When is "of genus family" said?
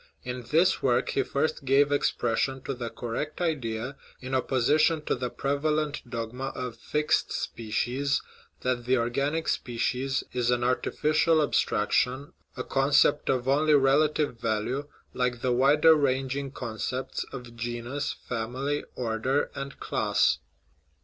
17.31-18.83